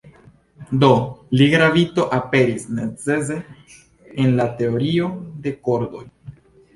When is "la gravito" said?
1.41-2.05